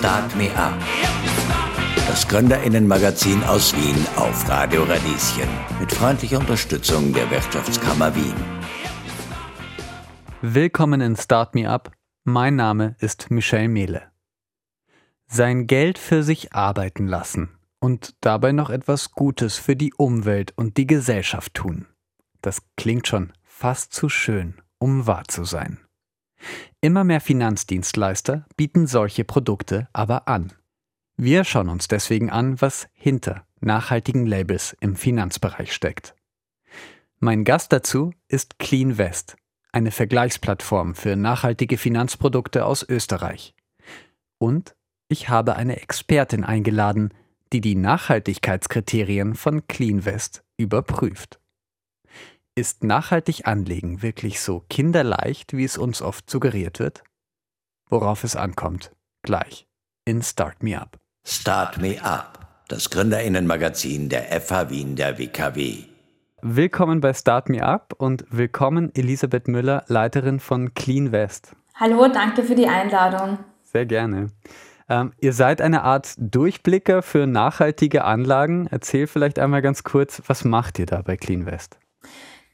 [0.00, 0.72] Start Me Up.
[2.08, 5.46] Das Gründerinnenmagazin aus Wien auf Radio Radieschen.
[5.78, 8.32] Mit freundlicher Unterstützung der Wirtschaftskammer Wien.
[10.40, 11.92] Willkommen in Start Me Up.
[12.24, 14.04] Mein Name ist Michel Mehle.
[15.26, 20.78] Sein Geld für sich arbeiten lassen und dabei noch etwas Gutes für die Umwelt und
[20.78, 21.86] die Gesellschaft tun.
[22.40, 25.78] Das klingt schon fast zu schön, um wahr zu sein.
[26.80, 30.52] Immer mehr Finanzdienstleister bieten solche Produkte aber an.
[31.16, 36.14] Wir schauen uns deswegen an, was hinter nachhaltigen Labels im Finanzbereich steckt.
[37.18, 39.36] Mein Gast dazu ist Clean West,
[39.72, 43.54] eine Vergleichsplattform für nachhaltige Finanzprodukte aus Österreich.
[44.38, 44.74] Und
[45.08, 47.12] ich habe eine Expertin eingeladen,
[47.52, 51.39] die die Nachhaltigkeitskriterien von Clean West überprüft.
[52.56, 57.04] Ist nachhaltig anlegen wirklich so kinderleicht, wie es uns oft suggeriert wird?
[57.88, 58.90] Worauf es ankommt,
[59.22, 59.68] gleich
[60.04, 60.98] in Start Me Up.
[61.24, 65.84] Start Me Up, das Gründerinnenmagazin der FH Wien der WKW.
[66.42, 71.54] Willkommen bei Start Me Up und willkommen Elisabeth Müller, Leiterin von Clean West.
[71.76, 73.38] Hallo, danke für die Einladung.
[73.62, 74.26] Sehr gerne.
[74.88, 78.66] Ähm, ihr seid eine Art Durchblicker für nachhaltige Anlagen.
[78.72, 81.78] Erzähl vielleicht einmal ganz kurz, was macht ihr da bei Clean West?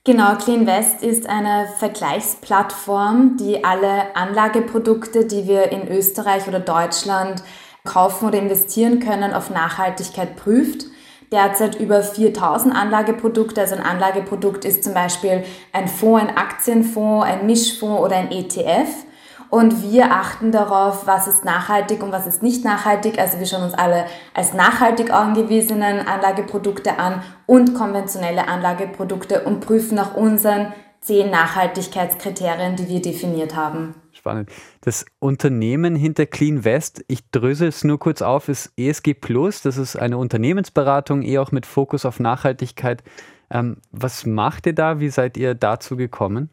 [0.07, 7.43] Genau, CleanVest ist eine Vergleichsplattform, die alle Anlageprodukte, die wir in Österreich oder Deutschland
[7.85, 10.85] kaufen oder investieren können, auf Nachhaltigkeit prüft.
[11.33, 13.61] Derzeit über 4000 Anlageprodukte.
[13.61, 18.89] Also ein Anlageprodukt ist zum Beispiel ein Fonds, ein Aktienfonds, ein Mischfonds oder ein ETF.
[19.51, 23.19] Und wir achten darauf, was ist nachhaltig und was ist nicht nachhaltig.
[23.19, 29.95] Also wir schauen uns alle als nachhaltig angewiesenen Anlageprodukte an und konventionelle Anlageprodukte und prüfen
[29.95, 33.95] nach unseren zehn Nachhaltigkeitskriterien, die wir definiert haben.
[34.13, 34.51] Spannend.
[34.81, 39.63] Das Unternehmen hinter Clean West, ich drösel es nur kurz auf, ist ESG Plus.
[39.63, 43.05] Das ist eine Unternehmensberatung, eher auch mit Fokus auf Nachhaltigkeit.
[43.51, 44.99] Ähm, was macht ihr da?
[44.99, 46.51] Wie seid ihr dazu gekommen?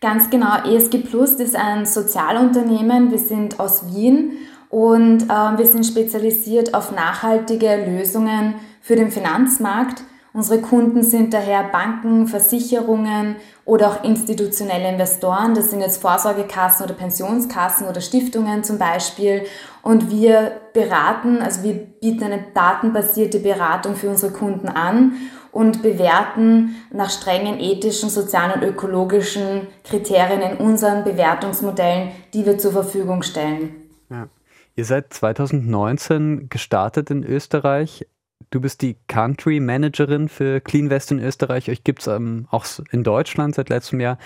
[0.00, 3.10] Ganz genau, ESG Plus ist ein Sozialunternehmen.
[3.10, 4.32] Wir sind aus Wien
[4.68, 10.02] und äh, wir sind spezialisiert auf nachhaltige Lösungen für den Finanzmarkt.
[10.36, 15.54] Unsere Kunden sind daher Banken, Versicherungen oder auch institutionelle Investoren.
[15.54, 19.46] Das sind jetzt Vorsorgekassen oder Pensionskassen oder Stiftungen zum Beispiel.
[19.80, 25.14] Und wir beraten, also wir bieten eine datenbasierte Beratung für unsere Kunden an
[25.56, 32.72] und bewerten nach strengen ethischen, sozialen und ökologischen Kriterien in unseren Bewertungsmodellen, die wir zur
[32.72, 33.74] Verfügung stellen.
[34.10, 34.28] Ja.
[34.74, 38.06] Ihr seid 2019 gestartet in Österreich.
[38.50, 41.70] Du bist die Country Managerin für Clean West in Österreich.
[41.70, 44.18] Euch gibt es ähm, auch in Deutschland seit letztem Jahr.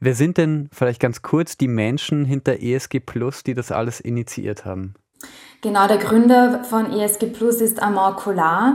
[0.00, 4.66] Wer sind denn vielleicht ganz kurz die Menschen hinter ESG Plus, die das alles initiiert
[4.66, 4.92] haben?
[5.62, 8.74] Genau, der Gründer von ESG Plus ist Amor Collard.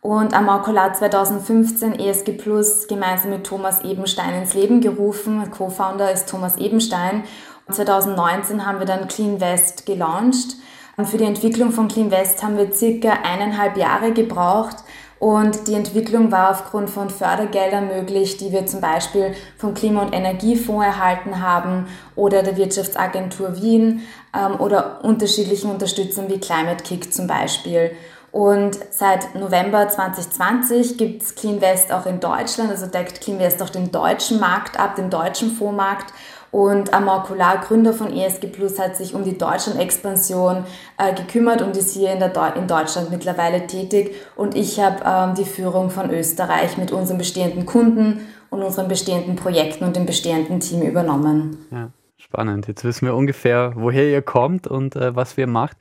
[0.00, 5.50] Und Amorcola hat 2015 ESG Plus gemeinsam mit Thomas Ebenstein ins Leben gerufen.
[5.50, 7.24] Co-Founder ist Thomas Ebenstein.
[7.66, 10.56] Und 2019 haben wir dann Clean West gelauncht.
[10.96, 14.76] Und für die Entwicklung von Clean West haben wir circa eineinhalb Jahre gebraucht.
[15.18, 20.12] Und die Entwicklung war aufgrund von Fördergeldern möglich, die wir zum Beispiel vom Klima- und
[20.12, 27.26] Energiefonds erhalten haben oder der Wirtschaftsagentur Wien ähm, oder unterschiedlichen Unterstützern wie Climate Kick zum
[27.26, 27.90] Beispiel.
[28.30, 33.62] Und seit November 2020 gibt es Clean West auch in Deutschland, also deckt Clean West
[33.62, 36.12] auch den deutschen Markt ab, den deutschen Fondsmarkt.
[36.50, 40.64] Und Amor Kular, Gründer von ESG Plus, hat sich um die Deutschland-Expansion
[40.96, 44.14] äh, gekümmert und ist hier in, in Deutschland mittlerweile tätig.
[44.34, 49.36] Und ich habe ähm, die Führung von Österreich mit unseren bestehenden Kunden und unseren bestehenden
[49.36, 51.66] Projekten und dem bestehenden Team übernommen.
[51.70, 52.66] Ja, spannend.
[52.66, 55.76] Jetzt wissen wir ungefähr, woher ihr kommt und äh, was wir macht.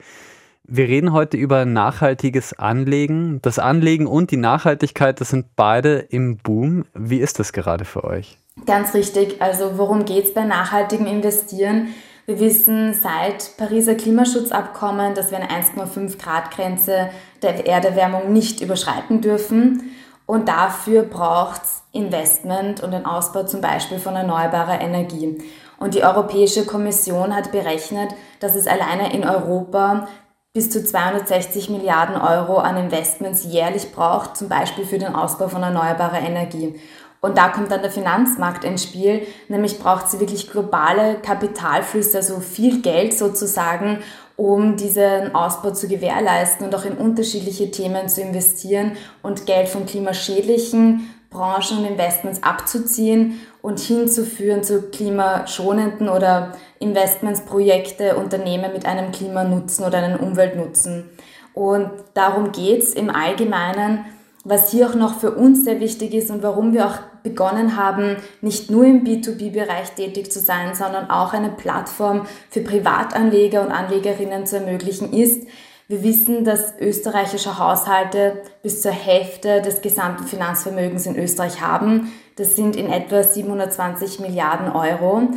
[0.70, 3.40] Wir reden heute über nachhaltiges Anlegen.
[3.42, 6.84] Das Anlegen und die Nachhaltigkeit, das sind beide im Boom.
[6.94, 8.38] Wie ist das gerade für euch?
[8.66, 9.42] Ganz richtig.
[9.42, 11.88] Also worum geht es bei nachhaltigem Investieren?
[12.26, 17.12] Wir wissen seit Pariser Klimaschutzabkommen, dass wir eine 1,5 Grad Grenze
[17.42, 19.92] der Erderwärmung nicht überschreiten dürfen.
[20.26, 25.38] Und dafür braucht es Investment und den Ausbau zum Beispiel von erneuerbarer Energie.
[25.80, 28.10] Und die Europäische Kommission hat berechnet,
[28.42, 30.10] dass es alleine in Europa
[30.54, 35.62] bis zu 260 Milliarden Euro an Investments jährlich braucht, zum Beispiel für den Ausbau von
[35.62, 36.80] erneuerbarer Energie.
[37.20, 42.40] Und da kommt dann der Finanzmarkt ins Spiel, nämlich braucht sie wirklich globale Kapitalflüsse, also
[42.40, 44.00] viel Geld sozusagen,
[44.36, 48.92] um diesen Ausbau zu gewährleisten und auch in unterschiedliche Themen zu investieren
[49.24, 58.72] und Geld von klimaschädlichen Branchen und Investments abzuziehen und hinzuführen zu klimaschonenden oder Investmentsprojekte, Unternehmen
[58.74, 61.10] mit einem Klimanutzen oder einem Umweltnutzen.
[61.54, 64.06] Und darum geht es im Allgemeinen,
[64.44, 68.16] was hier auch noch für uns sehr wichtig ist und warum wir auch begonnen haben,
[68.42, 74.46] nicht nur im B2B-Bereich tätig zu sein, sondern auch eine Plattform für Privatanleger und Anlegerinnen
[74.46, 75.46] zu ermöglichen, ist,
[75.88, 82.12] wir wissen, dass österreichische Haushalte bis zur Hälfte des gesamten Finanzvermögens in Österreich haben.
[82.36, 85.30] Das sind in etwa 720 Milliarden Euro.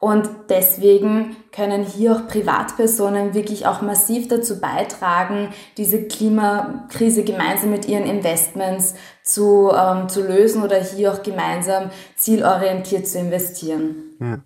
[0.00, 7.88] Und deswegen können hier auch Privatpersonen wirklich auch massiv dazu beitragen, diese Klimakrise gemeinsam mit
[7.88, 8.94] ihren Investments
[9.24, 13.96] zu, ähm, zu lösen oder hier auch gemeinsam zielorientiert zu investieren.
[14.20, 14.38] Ja.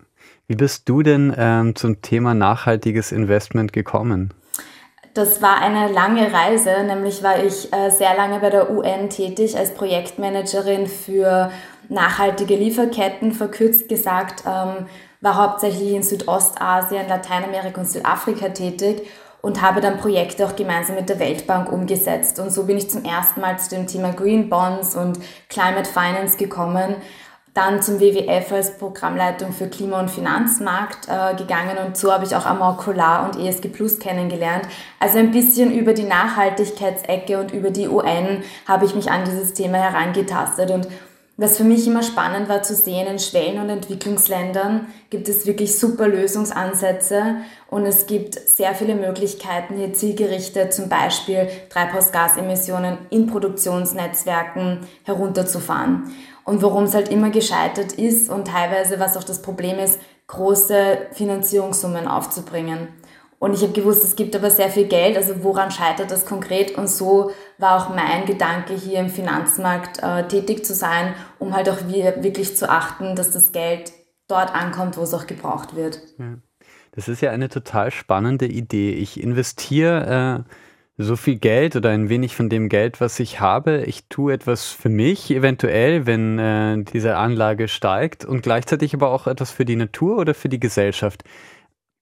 [0.47, 4.33] Wie bist du denn ähm, zum Thema nachhaltiges Investment gekommen?
[5.13, 9.55] Das war eine lange Reise, nämlich war ich äh, sehr lange bei der UN tätig
[9.55, 11.51] als Projektmanagerin für
[11.87, 14.87] nachhaltige Lieferketten, verkürzt gesagt, ähm,
[15.21, 19.03] war hauptsächlich in Südostasien, Lateinamerika und Südafrika tätig
[19.41, 22.39] und habe dann Projekte auch gemeinsam mit der Weltbank umgesetzt.
[22.39, 26.37] Und so bin ich zum ersten Mal zu dem Thema Green Bonds und Climate Finance
[26.37, 26.95] gekommen
[27.53, 32.35] dann zum WWF als Programmleitung für Klima- und Finanzmarkt äh, gegangen und so habe ich
[32.35, 34.63] auch Amor Collar und ESG Plus kennengelernt.
[34.99, 39.53] Also ein bisschen über die Nachhaltigkeitsecke und über die UN habe ich mich an dieses
[39.53, 40.87] Thema herangetastet und
[41.35, 45.79] was für mich immer spannend war zu sehen, in Schwellen- und Entwicklungsländern gibt es wirklich
[45.79, 47.37] super Lösungsansätze
[47.71, 56.13] und es gibt sehr viele Möglichkeiten, hier zielgerichtet zum Beispiel Treibhausgasemissionen in Produktionsnetzwerken herunterzufahren.
[56.45, 61.07] Und worum es halt immer gescheitert ist und teilweise, was auch das Problem ist, große
[61.13, 62.89] Finanzierungssummen aufzubringen.
[63.39, 66.77] Und ich habe gewusst, es gibt aber sehr viel Geld, also woran scheitert das konkret?
[66.77, 71.69] Und so war auch mein Gedanke, hier im Finanzmarkt äh, tätig zu sein, um halt
[71.69, 73.91] auch wir wirklich zu achten, dass das Geld
[74.29, 75.99] dort ankommt, wo es auch gebraucht wird.
[76.95, 78.93] Das ist ja eine total spannende Idee.
[78.93, 80.53] Ich investiere äh,
[80.97, 83.83] so viel Geld oder ein wenig von dem Geld, was ich habe.
[83.85, 89.25] Ich tue etwas für mich, eventuell, wenn äh, diese Anlage steigt und gleichzeitig aber auch
[89.25, 91.23] etwas für die Natur oder für die Gesellschaft.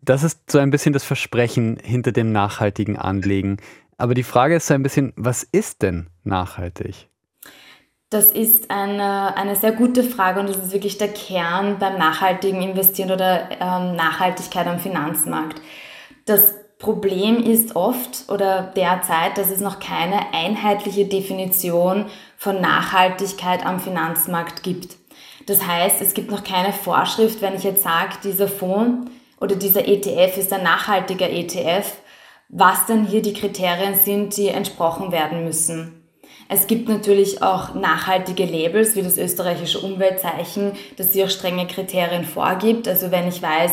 [0.01, 3.57] Das ist so ein bisschen das Versprechen hinter dem nachhaltigen Anlegen.
[3.97, 7.07] Aber die Frage ist so ein bisschen, was ist denn nachhaltig?
[8.09, 12.61] Das ist eine, eine sehr gute Frage und das ist wirklich der Kern beim nachhaltigen
[12.61, 15.61] Investieren oder ähm, Nachhaltigkeit am Finanzmarkt.
[16.25, 22.07] Das Problem ist oft oder derzeit, dass es noch keine einheitliche Definition
[22.37, 24.97] von Nachhaltigkeit am Finanzmarkt gibt.
[25.45, 29.87] Das heißt, es gibt noch keine Vorschrift, wenn ich jetzt sage, dieser Fonds oder dieser
[29.87, 31.93] ETF ist ein nachhaltiger ETF,
[32.49, 36.01] was dann hier die Kriterien sind, die entsprochen werden müssen.
[36.53, 42.25] Es gibt natürlich auch nachhaltige Labels wie das österreichische Umweltzeichen, das hier auch strenge Kriterien
[42.25, 42.89] vorgibt.
[42.89, 43.71] Also wenn ich weiß,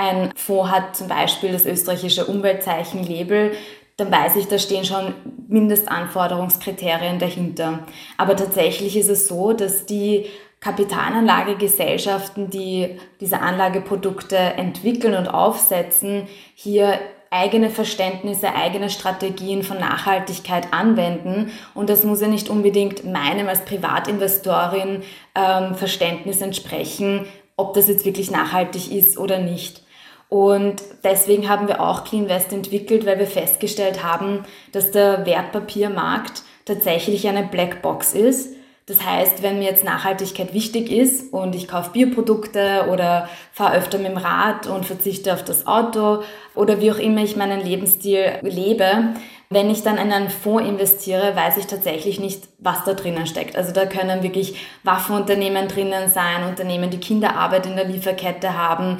[0.00, 3.52] ein Fonds hat zum Beispiel das österreichische Umweltzeichen-Label,
[3.98, 5.14] dann weiß ich, da stehen schon
[5.48, 7.80] Mindestanforderungskriterien dahinter.
[8.16, 10.24] Aber tatsächlich ist es so, dass die
[10.60, 16.98] Kapitalanlagegesellschaften, die diese Anlageprodukte entwickeln und aufsetzen, hier
[17.30, 21.52] eigene Verständnisse, eigene Strategien von Nachhaltigkeit anwenden.
[21.74, 25.02] Und das muss ja nicht unbedingt meinem als Privatinvestorin
[25.34, 27.26] ähm, Verständnis entsprechen,
[27.56, 29.82] ob das jetzt wirklich nachhaltig ist oder nicht.
[30.30, 37.26] Und deswegen haben wir auch CleanVest entwickelt, weil wir festgestellt haben, dass der Wertpapiermarkt tatsächlich
[37.28, 38.54] eine Blackbox ist.
[38.86, 43.98] Das heißt, wenn mir jetzt Nachhaltigkeit wichtig ist und ich kaufe Bioprodukte oder fahre öfter
[43.98, 46.22] mit dem Rad und verzichte auf das Auto
[46.54, 49.14] oder wie auch immer ich meinen Lebensstil lebe,
[49.52, 53.56] wenn ich dann in einen Fonds investiere, weiß ich tatsächlich nicht, was da drinnen steckt.
[53.56, 54.54] Also da können wirklich
[54.84, 58.98] Waffenunternehmen drinnen sein, Unternehmen, die Kinderarbeit in der Lieferkette haben,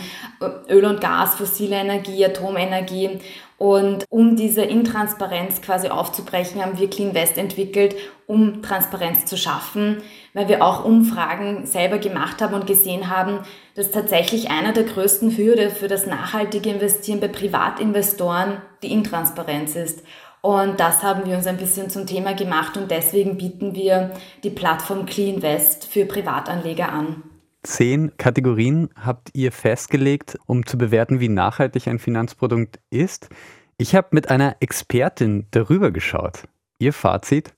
[0.69, 3.21] Öl und Gas, fossile Energie, Atomenergie.
[3.59, 7.95] Und um diese Intransparenz quasi aufzubrechen, haben wir CleanVest entwickelt,
[8.27, 9.99] um Transparenz zu schaffen,
[10.35, 13.41] weil wir auch Umfragen selber gemacht haben und gesehen haben,
[13.77, 20.03] dass tatsächlich einer der größten Hürde für das nachhaltige Investieren bei Privatinvestoren die Intransparenz ist.
[20.43, 24.11] Und das haben wir uns ein bisschen zum Thema gemacht und deswegen bieten wir
[24.43, 27.23] die Plattform CleanVest für Privatanleger an.
[27.63, 33.29] Zehn Kategorien habt ihr festgelegt, um zu bewerten, wie nachhaltig ein Finanzprodukt ist.
[33.77, 36.45] Ich habe mit einer Expertin darüber geschaut.
[36.79, 37.55] Ihr Fazit?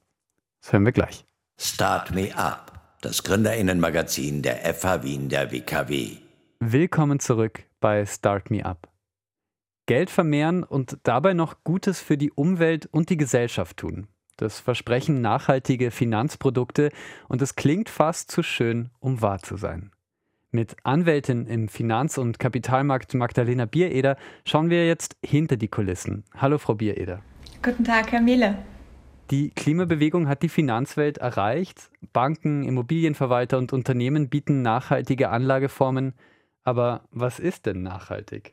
[0.60, 1.24] Das hören wir gleich.
[1.56, 6.16] Start Me Up, das Gründerinnenmagazin der FH Wien der WKW.
[6.58, 8.91] Willkommen zurück bei Start Me Up.
[9.86, 14.06] Geld vermehren und dabei noch Gutes für die Umwelt und die Gesellschaft tun.
[14.36, 16.90] Das versprechen nachhaltige Finanzprodukte
[17.28, 19.90] und es klingt fast zu schön, um wahr zu sein.
[20.50, 26.24] Mit Anwältin im Finanz- und Kapitalmarkt Magdalena Biereder schauen wir jetzt hinter die Kulissen.
[26.36, 27.22] Hallo, Frau Biereder.
[27.62, 28.58] Guten Tag, Herr Miele.
[29.30, 31.90] Die Klimabewegung hat die Finanzwelt erreicht.
[32.12, 36.12] Banken, Immobilienverwalter und Unternehmen bieten nachhaltige Anlageformen.
[36.64, 38.52] Aber was ist denn nachhaltig?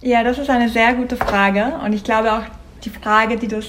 [0.00, 2.42] Ja, das ist eine sehr gute Frage und ich glaube auch
[2.84, 3.66] die Frage, die das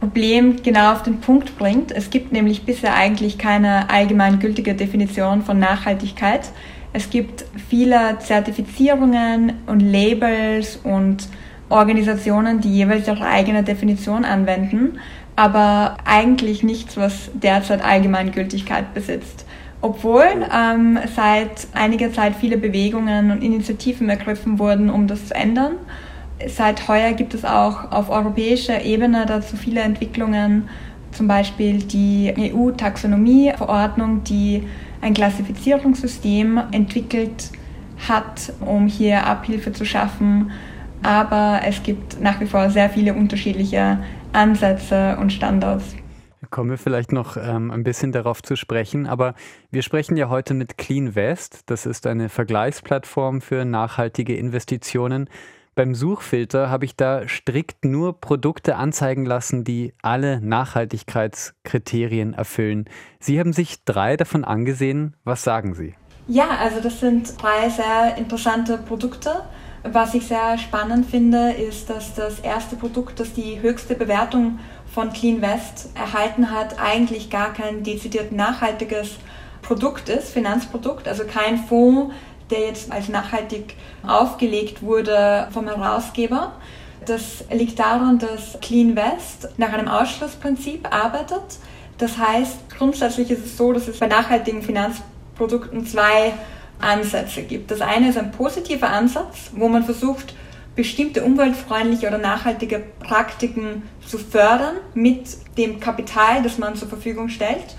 [0.00, 1.92] Problem genau auf den Punkt bringt.
[1.92, 6.50] Es gibt nämlich bisher eigentlich keine allgemeingültige Definition von Nachhaltigkeit.
[6.92, 11.26] Es gibt viele Zertifizierungen und Labels und
[11.70, 14.98] Organisationen, die jeweils ihre eigene Definition anwenden,
[15.36, 19.45] aber eigentlich nichts, was derzeit Allgemeingültigkeit besitzt.
[19.80, 25.72] Obwohl ähm, seit einiger Zeit viele Bewegungen und Initiativen ergriffen wurden, um das zu ändern.
[26.46, 30.68] Seit heuer gibt es auch auf europäischer Ebene dazu viele Entwicklungen,
[31.12, 34.66] zum Beispiel die EU-Taxonomie-Verordnung, die
[35.00, 37.50] ein Klassifizierungssystem entwickelt
[38.08, 40.50] hat, um hier Abhilfe zu schaffen.
[41.02, 43.98] Aber es gibt nach wie vor sehr viele unterschiedliche
[44.32, 45.94] Ansätze und Standards.
[46.56, 49.34] Kommen wir vielleicht noch ähm, ein bisschen darauf zu sprechen, aber
[49.70, 51.64] wir sprechen ja heute mit Clean West.
[51.66, 55.28] Das ist eine Vergleichsplattform für nachhaltige Investitionen.
[55.74, 62.86] Beim Suchfilter habe ich da strikt nur Produkte anzeigen lassen, die alle Nachhaltigkeitskriterien erfüllen.
[63.20, 65.14] Sie haben sich drei davon angesehen.
[65.24, 65.94] Was sagen Sie?
[66.26, 69.42] Ja, also das sind drei sehr interessante Produkte.
[69.92, 74.58] Was ich sehr spannend finde, ist, dass das erste Produkt, das die höchste Bewertung
[74.96, 79.16] von Clean West erhalten hat, eigentlich gar kein dezidiert nachhaltiges
[79.60, 82.14] Produkt ist, Finanzprodukt, also kein Fonds,
[82.48, 83.74] der jetzt als nachhaltig
[84.06, 86.52] aufgelegt wurde vom Herausgeber.
[87.04, 91.58] Das liegt daran, dass Clean West nach einem Ausschlussprinzip arbeitet.
[91.98, 96.32] Das heißt, grundsätzlich ist es so, dass es bei nachhaltigen Finanzprodukten zwei
[96.80, 97.70] Ansätze gibt.
[97.70, 100.34] Das eine ist ein positiver Ansatz, wo man versucht,
[100.76, 107.74] bestimmte umweltfreundliche oder nachhaltige Praktiken zu fördern mit dem Kapital, das man zur Verfügung stellt.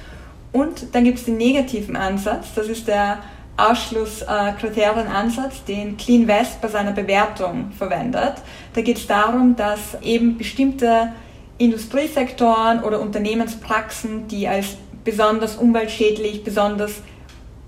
[0.51, 3.19] Und dann gibt es den negativen Ansatz, das ist der
[3.57, 8.33] Ausschlusskriterienansatz, den Clean West bei seiner Bewertung verwendet.
[8.73, 11.13] Da geht es darum, dass eben bestimmte
[11.57, 17.01] Industriesektoren oder Unternehmenspraxen, die als besonders umweltschädlich, besonders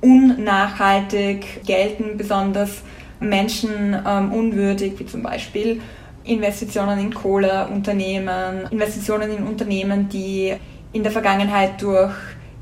[0.01, 2.83] unnachhaltig gelten, besonders
[3.19, 5.81] menschenunwürdig, wie zum Beispiel
[6.23, 10.53] Investitionen in Kohleunternehmen, Investitionen in Unternehmen, die
[10.91, 12.13] in der Vergangenheit durch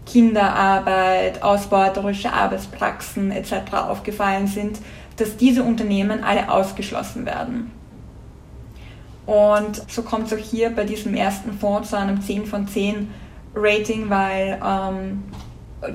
[0.06, 3.74] Kinderarbeit, ausbeuterische Arbeitspraxen etc.
[3.74, 4.80] aufgefallen sind,
[5.18, 7.72] dass diese Unternehmen alle ausgeschlossen werden.
[9.26, 13.10] Und so kommt es auch hier bei diesem ersten Fonds zu einem 10 von 10
[13.54, 15.24] Rating, weil ähm,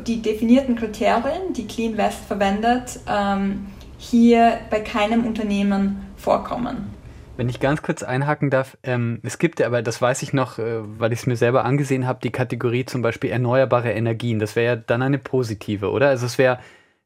[0.07, 3.66] die definierten Kriterien, die Clean West verwendet, ähm,
[4.02, 6.90] hier bei keinem Unternehmen vorkommen.
[7.37, 10.59] Wenn ich ganz kurz einhaken darf, ähm, es gibt ja, aber das weiß ich noch,
[10.59, 14.38] äh, weil ich es mir selber angesehen habe, die Kategorie zum Beispiel erneuerbare Energien.
[14.38, 16.09] Das wäre ja dann eine positive, oder?
[16.09, 16.59] Also es wäre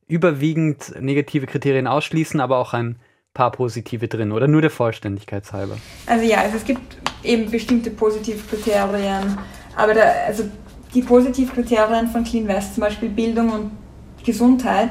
[0.09, 2.97] überwiegend negative Kriterien ausschließen, aber auch ein
[3.35, 5.77] paar positive drin, oder nur der Vollständigkeit halber?
[6.07, 9.37] Also ja, also es gibt eben bestimmte positive Kriterien,
[9.77, 10.45] aber da, also
[10.95, 13.71] die Positivkriterien von Clean West, zum Beispiel Bildung und
[14.25, 14.91] Gesundheit,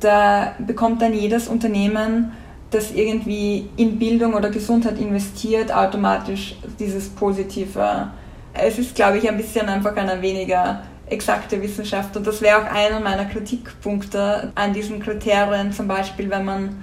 [0.00, 2.32] da bekommt dann jedes Unternehmen,
[2.70, 8.08] das irgendwie in Bildung oder Gesundheit investiert, automatisch dieses positive.
[8.52, 12.72] Es ist, glaube ich, ein bisschen einfach eine weniger exakte Wissenschaft und das wäre auch
[12.72, 16.76] einer meiner Kritikpunkte an diesen Kriterien, zum Beispiel wenn man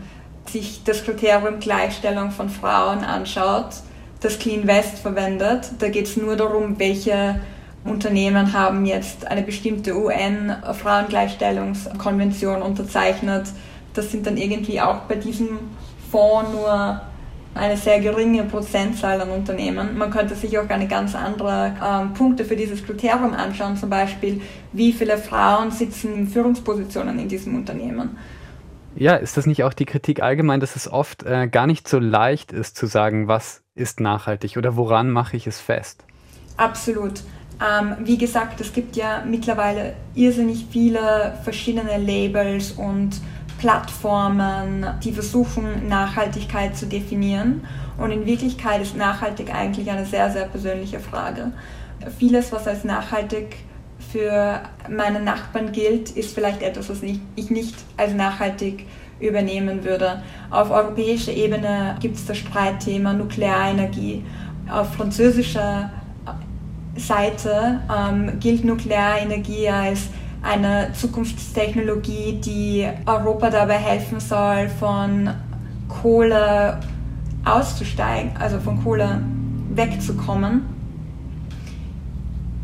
[0.50, 3.74] sich das Kriterium Gleichstellung von Frauen anschaut,
[4.21, 5.71] das Clean West verwendet.
[5.79, 7.39] Da geht es nur darum, welche
[7.83, 13.47] Unternehmen haben jetzt eine bestimmte UN-Frauengleichstellungskonvention unterzeichnet.
[13.93, 15.57] Das sind dann irgendwie auch bei diesem
[16.11, 17.01] Fonds nur
[17.53, 19.97] eine sehr geringe Prozentzahl an Unternehmen.
[19.97, 24.41] Man könnte sich auch eine ganz andere ähm, Punkte für dieses Kriterium anschauen, zum Beispiel,
[24.71, 28.17] wie viele Frauen sitzen in Führungspositionen in diesem Unternehmen.
[28.95, 32.00] Ja, ist das nicht auch die Kritik allgemein, dass es oft äh, gar nicht so
[32.00, 36.05] leicht ist zu sagen, was ist nachhaltig oder woran mache ich es fest?
[36.57, 37.21] Absolut.
[37.62, 43.22] Ähm, wie gesagt, es gibt ja mittlerweile irrsinnig viele verschiedene Labels und
[43.60, 47.63] Plattformen, die versuchen, Nachhaltigkeit zu definieren.
[48.00, 51.51] Und in Wirklichkeit ist nachhaltig eigentlich eine sehr, sehr persönliche Frage.
[52.18, 53.58] Vieles, was als nachhaltig
[54.12, 58.88] für meine Nachbarn gilt, ist vielleicht etwas, was ich nicht als nachhaltig
[59.20, 60.24] übernehmen würde.
[60.50, 64.24] Auf europäischer Ebene gibt es das Streitthema Nuklearenergie.
[64.68, 65.91] Auf französischer
[67.01, 70.10] Seite ähm, gilt Nuklearenergie als
[70.41, 75.29] eine Zukunftstechnologie, die Europa dabei helfen soll, von
[75.88, 76.79] Kohle
[77.46, 79.22] auszusteigen, also von Kohle
[79.74, 80.65] wegzukommen.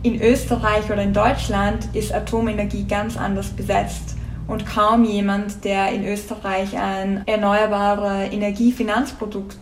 [0.03, 4.15] In Österreich oder in Deutschland ist Atomenergie ganz anders besetzt
[4.47, 9.57] und kaum jemand, der in Österreich ein erneuerbare Energiefinanzprodukt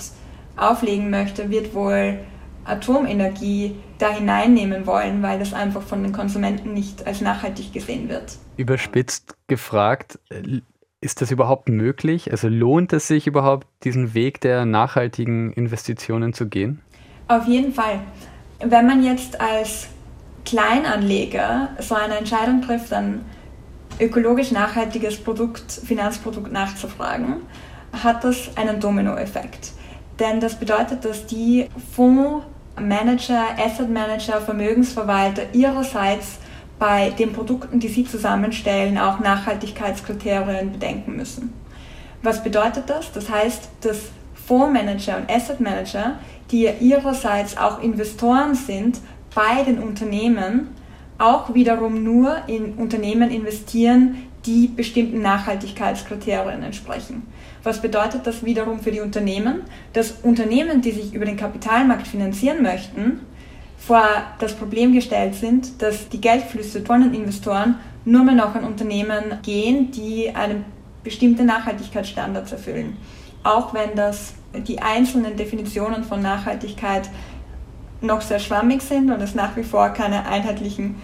[0.57, 2.19] auflegen möchte, wird wohl
[2.65, 8.37] Atomenergie da hineinnehmen wollen, weil das einfach von den Konsumenten nicht als nachhaltig gesehen wird.
[8.57, 10.19] Überspitzt gefragt,
[11.01, 12.31] ist das überhaupt möglich?
[12.31, 16.81] Also lohnt es sich überhaupt, diesen Weg der nachhaltigen Investitionen zu gehen?
[17.27, 17.99] Auf jeden Fall.
[18.59, 19.87] Wenn man jetzt als
[20.45, 23.25] Kleinanleger so eine Entscheidung trifft, ein
[23.99, 27.41] ökologisch nachhaltiges Produkt, Finanzprodukt nachzufragen,
[28.03, 29.71] hat das einen Dominoeffekt.
[30.19, 31.67] Denn das bedeutet, dass die
[32.75, 36.39] Fondsmanager, Asset Manager, Vermögensverwalter ihrerseits
[36.77, 41.53] bei den Produkten, die sie zusammenstellen, auch Nachhaltigkeitskriterien bedenken müssen.
[42.21, 43.11] Was bedeutet das?
[43.13, 46.19] Das heißt, dass Fondsmanager und Asset Manager,
[46.51, 48.99] die ihrerseits auch Investoren sind
[49.33, 50.69] bei den Unternehmen,
[51.17, 57.23] auch wiederum nur in Unternehmen investieren, die bestimmten Nachhaltigkeitskriterien entsprechen.
[57.65, 59.63] Was bedeutet das wiederum für die Unternehmen?
[59.91, 63.21] Dass Unternehmen, die sich über den Kapitalmarkt finanzieren möchten,
[63.75, 64.07] vor
[64.37, 69.39] das Problem gestellt sind, dass die Geldflüsse von den Investoren nur mehr noch an Unternehmen
[69.41, 70.63] gehen, die einen
[71.03, 72.97] bestimmten Nachhaltigkeitsstandards erfüllen.
[73.43, 74.35] Auch wenn das
[74.67, 77.09] die einzelnen Definitionen von Nachhaltigkeit
[77.99, 81.01] noch sehr schwammig sind und es nach wie vor keine einheitlichen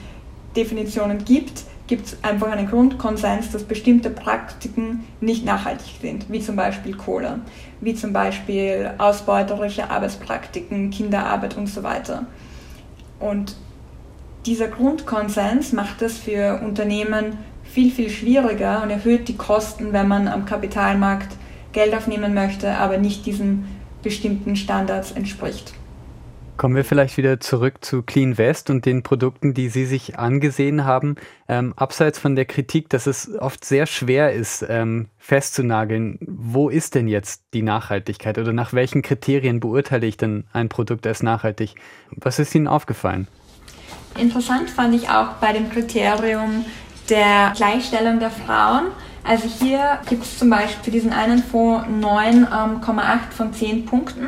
[0.56, 6.56] Definitionen gibt, gibt es einfach einen Grundkonsens, dass bestimmte Praktiken nicht nachhaltig sind, wie zum
[6.56, 7.42] Beispiel Kohle,
[7.82, 12.28] wie zum Beispiel ausbeuterische Arbeitspraktiken, Kinderarbeit und so weiter.
[13.20, 13.58] Und
[14.46, 20.30] dieser Grundkonsens macht es für Unternehmen viel, viel schwieriger und erhöht die Kosten, wenn man
[20.30, 21.36] am Kapitalmarkt
[21.74, 23.68] Geld aufnehmen möchte, aber nicht diesen
[24.02, 25.74] bestimmten Standards entspricht.
[26.58, 30.85] Kommen wir vielleicht wieder zurück zu Clean West und den Produkten, die Sie sich angesehen
[30.85, 31.16] haben.
[31.48, 36.94] Ähm, abseits von der Kritik, dass es oft sehr schwer ist, ähm, festzunageln, wo ist
[36.94, 41.75] denn jetzt die Nachhaltigkeit oder nach welchen Kriterien beurteile ich denn ein Produkt als nachhaltig?
[42.11, 43.27] Was ist Ihnen aufgefallen?
[44.20, 46.66] Interessant fand ich auch bei dem Kriterium
[47.09, 48.87] der Gleichstellung der Frauen.
[49.24, 54.27] Also hier gibt es zum Beispiel für diesen einen Fonds 9,8 ähm, von 10 Punkten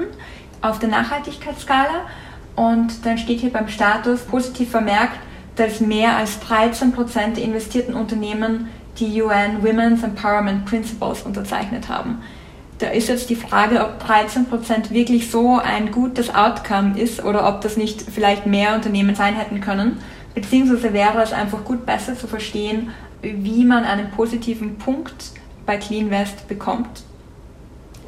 [0.63, 2.08] auf der Nachhaltigkeitsskala.
[2.56, 5.19] Und dann steht hier beim Status positiv vermerkt,
[5.56, 12.21] dass mehr als 13 Prozent der investierten Unternehmen die UN Women's Empowerment Principles unterzeichnet haben.
[12.80, 17.47] Da ist jetzt die Frage, ob 13 Prozent wirklich so ein gutes Outcome ist oder
[17.47, 19.99] ob das nicht vielleicht mehr Unternehmen sein hätten können.
[20.34, 25.32] Beziehungsweise wäre es einfach gut besser zu verstehen, wie man einen positiven Punkt
[25.65, 27.04] bei Clean West bekommt.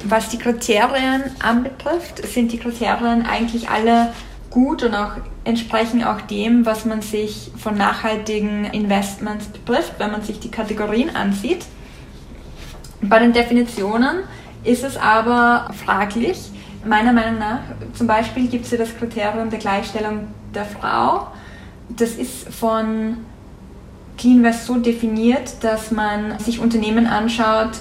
[0.08, 4.12] Was die Kriterien anbetrifft, sind die Kriterien eigentlich alle
[4.50, 10.22] gut und auch entsprechen auch dem, was man sich von nachhaltigen Investments betrifft, wenn man
[10.22, 11.66] sich die Kategorien ansieht.
[13.02, 14.18] Bei den Definitionen
[14.62, 16.38] ist es aber fraglich.
[16.84, 17.60] Meiner Meinung nach,
[17.94, 21.28] zum Beispiel gibt es hier das Kriterium der Gleichstellung der Frau.
[21.88, 23.18] Das ist von
[24.18, 27.72] Cleanvest so definiert, dass man sich Unternehmen anschaut,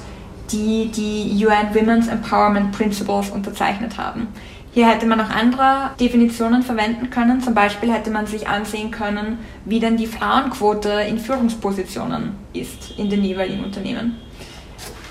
[0.51, 4.27] die die UN Women's Empowerment Principles unterzeichnet haben.
[4.75, 7.39] Hier hätte man auch andere Definitionen verwenden können.
[7.39, 13.09] Zum Beispiel hätte man sich ansehen können, wie denn die Frauenquote in Führungspositionen ist in
[13.09, 14.17] den jeweiligen Unternehmen.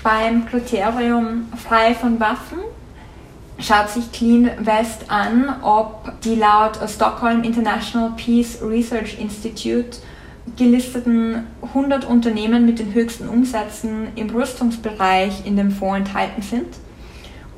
[0.03, 2.59] Beim Kriterium frei von Waffen
[3.57, 9.97] schaut sich Clean West an, ob die laut Stockholm International Peace Research Institute
[10.57, 16.67] gelisteten 100 Unternehmen mit den höchsten Umsätzen im Rüstungsbereich in dem Fonds enthalten sind.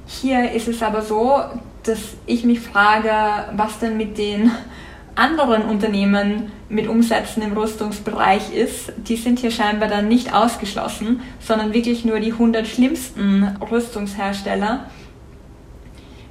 [0.07, 1.39] Hier ist es aber so,
[1.83, 3.12] dass ich mich frage,
[3.55, 4.51] was denn mit den
[5.15, 8.93] anderen Unternehmen mit Umsätzen im Rüstungsbereich ist.
[8.97, 14.86] Die sind hier scheinbar dann nicht ausgeschlossen, sondern wirklich nur die 100 schlimmsten Rüstungshersteller.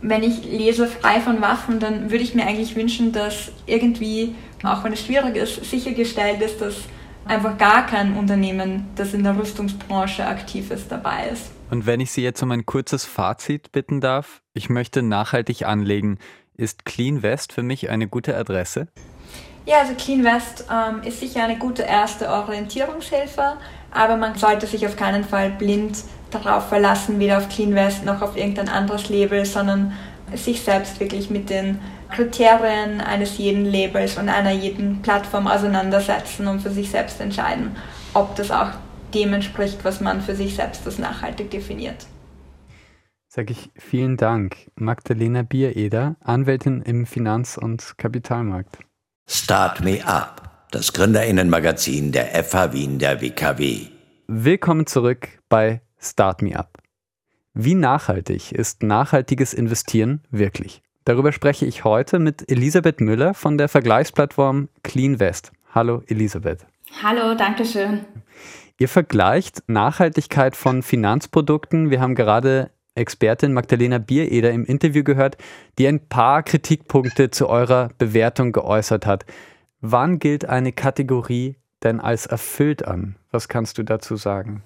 [0.08, 4.84] Wenn ich lese frei von Waffen, dann würde ich mir eigentlich wünschen, dass irgendwie, auch
[4.84, 6.76] wenn es schwierig ist, sichergestellt ist, dass
[7.24, 11.50] einfach gar kein Unternehmen, das in der Rüstungsbranche aktiv ist, dabei ist.
[11.70, 16.18] Und wenn ich Sie jetzt um ein kurzes Fazit bitten darf, ich möchte nachhaltig anlegen.
[16.56, 18.86] Ist Clean West für mich eine gute Adresse?
[19.66, 23.56] Ja, also Clean West ähm, ist sicher eine gute erste Orientierungshilfe,
[23.90, 25.98] aber man sollte sich auf keinen Fall blind
[26.44, 29.92] darauf verlassen, weder auf Clean West noch auf irgendein anderes Label, sondern
[30.34, 31.78] sich selbst wirklich mit den
[32.10, 37.76] Kriterien eines jeden Labels und einer jeden Plattform auseinandersetzen und für sich selbst entscheiden,
[38.14, 38.70] ob das auch
[39.14, 42.06] dem entspricht, was man für sich selbst als nachhaltig definiert.
[43.28, 48.78] Sage ich vielen Dank, Magdalena Biereder, Anwältin im Finanz- und Kapitalmarkt.
[49.28, 53.88] Start Me Up, das Gründerinnenmagazin der FH Wien der WKW.
[54.28, 56.78] Willkommen zurück bei Start Me Up.
[57.54, 60.82] Wie nachhaltig ist nachhaltiges Investieren wirklich?
[61.04, 65.52] Darüber spreche ich heute mit Elisabeth Müller von der Vergleichsplattform CleanVest.
[65.74, 66.66] Hallo Elisabeth.
[67.02, 68.04] Hallo, danke schön.
[68.78, 71.90] Ihr vergleicht Nachhaltigkeit von Finanzprodukten.
[71.90, 75.36] Wir haben gerade Expertin Magdalena Biereder im Interview gehört,
[75.78, 79.24] die ein paar Kritikpunkte zu eurer Bewertung geäußert hat.
[79.80, 83.16] Wann gilt eine Kategorie denn als erfüllt an?
[83.30, 84.62] Was kannst du dazu sagen?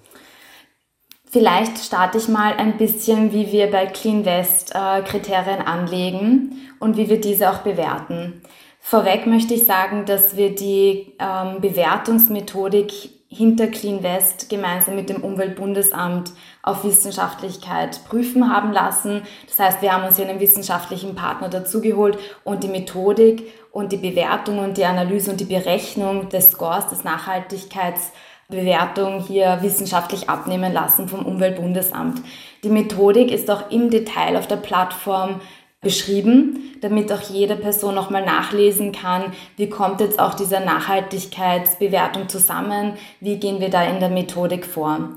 [1.31, 7.07] Vielleicht starte ich mal ein bisschen, wie wir bei CleanVest äh, Kriterien anlegen und wie
[7.07, 8.41] wir diese auch bewerten.
[8.81, 16.33] Vorweg möchte ich sagen, dass wir die ähm, Bewertungsmethodik hinter CleanVest gemeinsam mit dem Umweltbundesamt
[16.63, 19.21] auf Wissenschaftlichkeit prüfen haben lassen.
[19.47, 23.97] Das heißt, wir haben uns hier einen wissenschaftlichen Partner dazugeholt und die Methodik und die
[23.97, 28.11] Bewertung und die Analyse und die Berechnung des Scores, des Nachhaltigkeits
[28.51, 32.21] Bewertung hier wissenschaftlich abnehmen lassen vom Umweltbundesamt.
[32.63, 35.41] Die Methodik ist auch im Detail auf der Plattform
[35.81, 42.93] beschrieben, damit auch jede Person nochmal nachlesen kann, wie kommt jetzt auch diese Nachhaltigkeitsbewertung zusammen,
[43.19, 45.09] wie gehen wir da in der Methodik vor.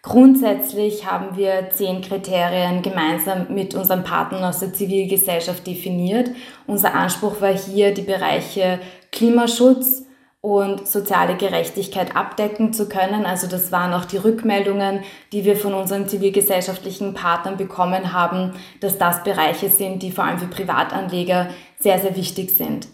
[0.00, 6.30] Grundsätzlich haben wir zehn Kriterien gemeinsam mit unseren Partnern aus der Zivilgesellschaft definiert.
[6.66, 8.78] Unser Anspruch war hier, die Bereiche
[9.10, 10.05] Klimaschutz,
[10.46, 13.26] und soziale Gerechtigkeit abdecken zu können.
[13.26, 15.00] Also das waren auch die Rückmeldungen,
[15.32, 20.38] die wir von unseren zivilgesellschaftlichen Partnern bekommen haben, dass das Bereiche sind, die vor allem
[20.38, 21.48] für Privatanleger
[21.80, 22.86] sehr, sehr wichtig sind.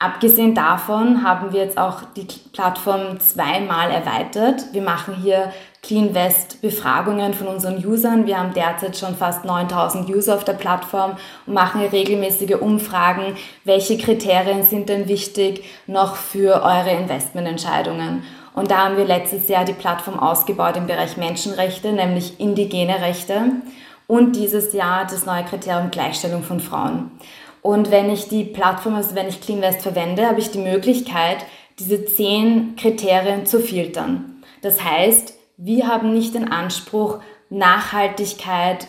[0.00, 4.64] Abgesehen davon haben wir jetzt auch die Plattform zweimal erweitert.
[4.72, 8.26] Wir machen hier CleanVest Befragungen von unseren Usern.
[8.26, 13.36] Wir haben derzeit schon fast 9000 User auf der Plattform und machen regelmäßige Umfragen.
[13.64, 18.24] Welche Kriterien sind denn wichtig noch für eure Investmententscheidungen?
[18.54, 23.40] Und da haben wir letztes Jahr die Plattform ausgebaut im Bereich Menschenrechte, nämlich indigene Rechte.
[24.08, 27.12] Und dieses Jahr das neue Kriterium Gleichstellung von Frauen.
[27.62, 31.38] Und wenn ich die Plattform, also wenn ich CleanVest verwende, habe ich die Möglichkeit,
[31.78, 34.42] diese zehn Kriterien zu filtern.
[34.62, 37.18] Das heißt, wir haben nicht den Anspruch,
[37.50, 38.86] Nachhaltigkeit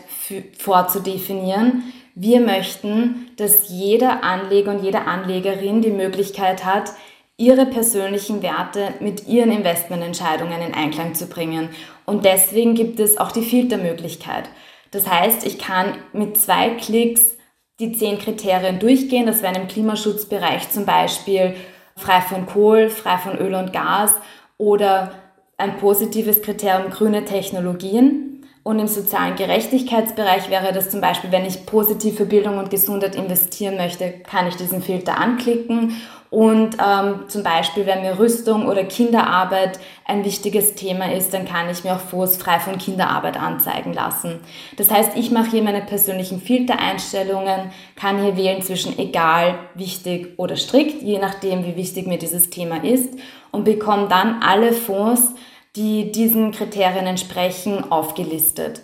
[0.58, 1.92] vorzudefinieren.
[2.14, 6.92] Wir möchten, dass jeder Anleger und jede Anlegerin die Möglichkeit hat,
[7.36, 11.70] ihre persönlichen Werte mit ihren Investmententscheidungen in Einklang zu bringen.
[12.04, 14.48] Und deswegen gibt es auch die Filtermöglichkeit.
[14.92, 17.36] Das heißt, ich kann mit zwei Klicks
[17.80, 19.26] die zehn Kriterien durchgehen.
[19.26, 21.56] Das wären im Klimaschutzbereich zum Beispiel
[21.96, 24.14] frei von Kohl, frei von Öl und Gas
[24.58, 25.12] oder
[25.60, 28.26] ein positives Kriterium grüne Technologien.
[28.62, 33.14] Und im sozialen Gerechtigkeitsbereich wäre das zum Beispiel, wenn ich positiv für Bildung und Gesundheit
[33.16, 35.94] investieren möchte, kann ich diesen Filter anklicken.
[36.28, 41.68] Und ähm, zum Beispiel, wenn mir Rüstung oder Kinderarbeit ein wichtiges Thema ist, dann kann
[41.68, 44.38] ich mir auch Fonds frei von Kinderarbeit anzeigen lassen.
[44.76, 50.54] Das heißt, ich mache hier meine persönlichen Filtereinstellungen, kann hier wählen zwischen egal, wichtig oder
[50.54, 53.12] strikt, je nachdem, wie wichtig mir dieses Thema ist
[53.50, 55.34] und bekomme dann alle Fonds,
[55.76, 58.82] die diesen Kriterien entsprechen, aufgelistet.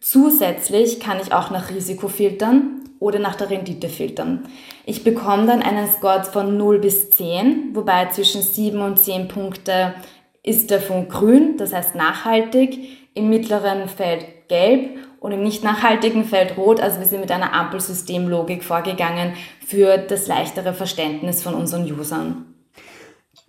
[0.00, 4.44] Zusätzlich kann ich auch nach Risiko filtern oder nach der Rendite filtern.
[4.84, 9.94] Ich bekomme dann einen Score von 0 bis 10, wobei zwischen 7 und 10 Punkte
[10.42, 12.78] ist der Fonds grün, das heißt nachhaltig,
[13.14, 16.80] im mittleren Feld gelb und im nicht nachhaltigen Feld rot.
[16.80, 19.34] Also wir sind mit einer Ampelsystemlogik vorgegangen
[19.66, 22.47] für das leichtere Verständnis von unseren Usern.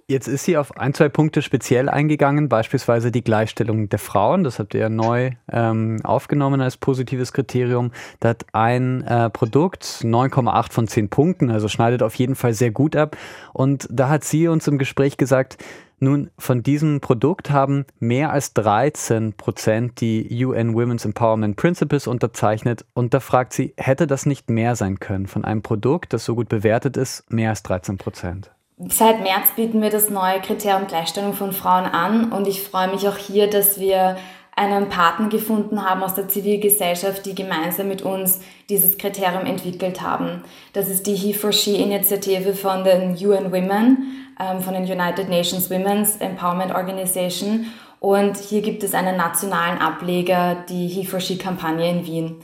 [0.09, 4.43] Jetzt ist sie auf ein, zwei Punkte speziell eingegangen, beispielsweise die Gleichstellung der Frauen.
[4.43, 7.91] Das habt ihr ja neu ähm, aufgenommen als positives Kriterium.
[8.19, 12.71] Da hat ein äh, Produkt 9,8 von 10 Punkten, also schneidet auf jeden Fall sehr
[12.71, 13.17] gut ab.
[13.53, 15.63] Und da hat sie uns im Gespräch gesagt,
[15.99, 22.83] nun, von diesem Produkt haben mehr als 13 Prozent die UN Women's Empowerment Principles unterzeichnet.
[22.95, 26.33] Und da fragt sie, hätte das nicht mehr sein können von einem Produkt, das so
[26.33, 28.49] gut bewertet ist, mehr als 13 Prozent?
[28.87, 33.09] Seit März bieten wir das neue Kriterium Gleichstellung von Frauen an und ich freue mich
[33.09, 34.15] auch hier, dass wir
[34.55, 38.39] einen Partner gefunden haben aus der Zivilgesellschaft, die gemeinsam mit uns
[38.69, 40.43] dieses Kriterium entwickelt haben.
[40.71, 46.73] Das ist die He-for-She-Initiative von den UN Women, ähm, von den United Nations Women's Empowerment
[46.73, 47.65] Organization.
[47.99, 52.35] Und hier gibt es einen nationalen Ableger, die He-for-She-Kampagne in Wien.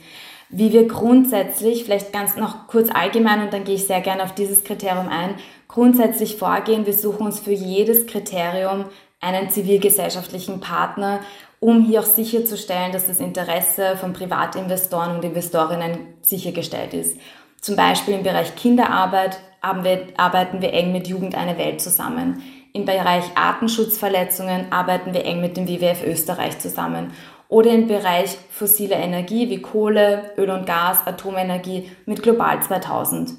[0.48, 4.34] Wie wir grundsätzlich, vielleicht ganz noch kurz allgemein und dann gehe ich sehr gerne auf
[4.34, 5.34] dieses Kriterium ein,
[5.66, 6.86] grundsätzlich vorgehen.
[6.86, 8.84] Wir suchen uns für jedes Kriterium
[9.20, 11.20] einen zivilgesellschaftlichen Partner,
[11.58, 17.18] um hier auch sicherzustellen, dass das Interesse von Privatinvestoren und Investorinnen sichergestellt ist.
[17.60, 22.42] Zum Beispiel im Bereich Kinderarbeit arbeiten wir eng mit Jugend eine Welt zusammen.
[22.72, 27.12] Im Bereich Artenschutzverletzungen arbeiten wir eng mit dem WWF Österreich zusammen.
[27.48, 33.34] Oder im Bereich fossile Energie wie Kohle, Öl und Gas, Atomenergie mit Global 2000.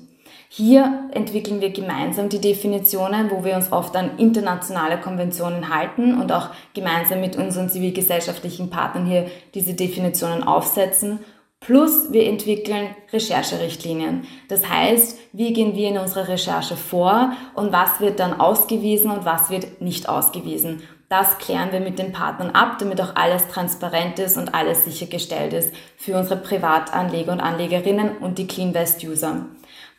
[0.49, 6.31] Hier entwickeln wir gemeinsam die Definitionen, wo wir uns oft an internationale Konventionen halten und
[6.31, 11.19] auch gemeinsam mit unseren zivilgesellschaftlichen Partnern hier diese Definitionen aufsetzen.
[11.59, 14.25] Plus wir entwickeln Rechercherichtlinien.
[14.47, 19.25] Das heißt, wie gehen wir in unserer Recherche vor und was wird dann ausgewiesen und
[19.25, 20.81] was wird nicht ausgewiesen.
[21.09, 25.53] Das klären wir mit den Partnern ab, damit auch alles transparent ist und alles sichergestellt
[25.53, 29.45] ist für unsere Privatanleger und Anlegerinnen und die Cleanvest-User.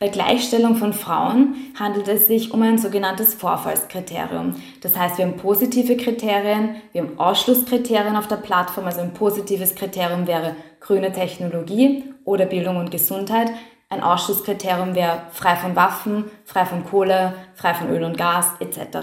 [0.01, 4.55] Bei Gleichstellung von Frauen handelt es sich um ein sogenanntes Vorfallskriterium.
[4.83, 8.85] Das heißt, wir haben positive Kriterien, wir haben Ausschlusskriterien auf der Plattform.
[8.85, 13.51] Also ein positives Kriterium wäre grüne Technologie oder Bildung und Gesundheit.
[13.88, 18.99] Ein Ausschlusskriterium wäre frei von Waffen, frei von Kohle, frei von Öl und Gas etc.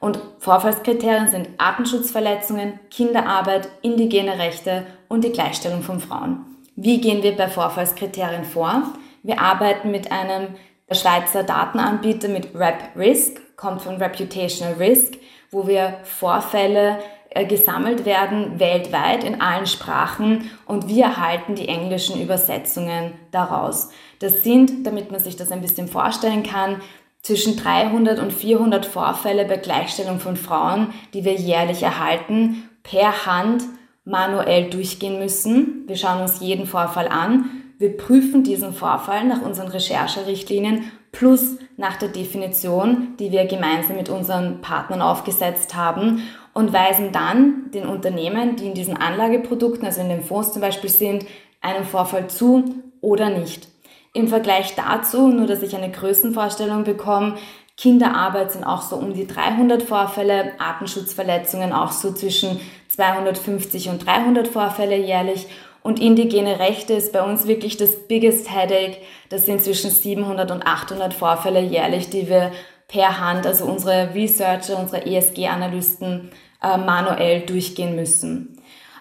[0.00, 6.44] Und Vorfallskriterien sind Artenschutzverletzungen, Kinderarbeit, indigene Rechte und die Gleichstellung von Frauen.
[6.76, 8.82] Wie gehen wir bei Vorfallskriterien vor?
[9.22, 10.54] Wir arbeiten mit einem
[10.90, 15.14] Schweizer Datenanbieter mit RepRisk, kommt von Reputational Risk,
[15.50, 16.98] wo wir Vorfälle
[17.30, 23.90] äh, gesammelt werden weltweit in allen Sprachen und wir erhalten die englischen Übersetzungen daraus.
[24.20, 26.80] Das sind, damit man sich das ein bisschen vorstellen kann,
[27.28, 33.62] zwischen 300 und 400 Vorfälle bei Gleichstellung von Frauen, die wir jährlich erhalten, per Hand
[34.04, 35.84] manuell durchgehen müssen.
[35.86, 41.96] Wir schauen uns jeden Vorfall an wir prüfen diesen Vorfall nach unseren Rechercherichtlinien plus nach
[41.96, 46.22] der Definition, die wir gemeinsam mit unseren Partnern aufgesetzt haben
[46.54, 50.90] und weisen dann den Unternehmen, die in diesen Anlageprodukten, also in den Fonds zum Beispiel
[50.90, 51.24] sind,
[51.60, 52.64] einen Vorfall zu
[53.00, 53.68] oder nicht.
[54.12, 57.36] Im Vergleich dazu, nur dass ich eine Größenvorstellung bekomme,
[57.76, 64.48] Kinderarbeit sind auch so um die 300 Vorfälle, Artenschutzverletzungen auch so zwischen 250 und 300
[64.48, 65.46] Vorfälle jährlich
[65.82, 68.98] und indigene Rechte ist bei uns wirklich das biggest headache.
[69.28, 72.52] Das sind zwischen 700 und 800 Vorfälle jährlich, die wir
[72.88, 76.30] per Hand, also unsere Researcher, unsere ESG-Analysten
[76.62, 78.60] äh, manuell durchgehen müssen.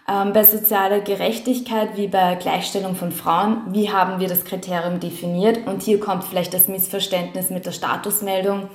[0.10, 5.68] Ähm, bei sozialer Gerechtigkeit wie bei Gleichstellung von Frauen, wie haben wir das Kriterium definiert?
[5.68, 8.70] Und hier kommt vielleicht das Missverständnis mit der Statusmeldung.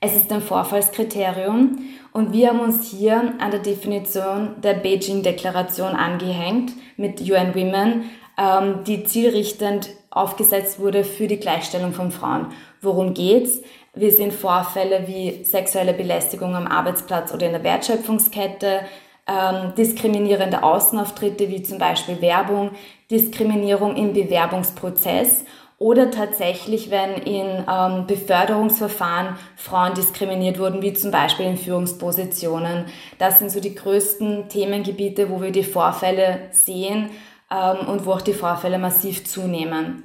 [0.00, 1.78] Es ist ein Vorfallskriterium
[2.12, 8.84] und wir haben uns hier an der Definition der Beijing-Deklaration angehängt mit UN Women, ähm,
[8.86, 12.48] die zielrichtend aufgesetzt wurde für die Gleichstellung von Frauen.
[12.82, 13.62] Worum geht's?
[13.94, 18.80] Wir sehen Vorfälle wie sexuelle Belästigung am Arbeitsplatz oder in der Wertschöpfungskette,
[19.26, 22.70] ähm, diskriminierende Außenauftritte wie zum Beispiel Werbung,
[23.10, 25.44] Diskriminierung im Bewerbungsprozess
[25.78, 32.86] oder tatsächlich, wenn in ähm, Beförderungsverfahren Frauen diskriminiert wurden, wie zum Beispiel in Führungspositionen.
[33.18, 37.10] Das sind so die größten Themengebiete, wo wir die Vorfälle sehen
[37.50, 40.04] ähm, und wo auch die Vorfälle massiv zunehmen.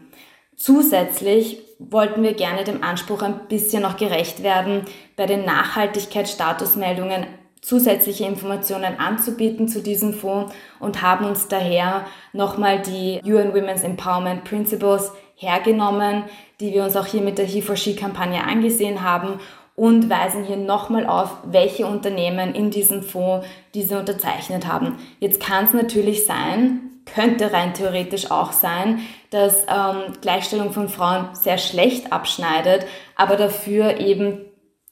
[0.55, 4.83] Zusätzlich wollten wir gerne dem Anspruch ein bisschen noch gerecht werden,
[5.15, 7.25] bei den Nachhaltigkeitsstatusmeldungen
[7.61, 14.43] zusätzliche Informationen anzubieten zu diesem Fonds und haben uns daher nochmal die UN Women's Empowerment
[14.43, 16.23] Principles hergenommen,
[16.59, 19.39] die wir uns auch hier mit der He4She-Kampagne angesehen haben
[19.75, 24.97] und weisen hier nochmal auf, welche Unternehmen in diesem Fonds diese unterzeichnet haben.
[25.19, 31.29] Jetzt kann es natürlich sein, könnte rein theoretisch auch sein, dass ähm, Gleichstellung von Frauen
[31.33, 34.41] sehr schlecht abschneidet, aber dafür eben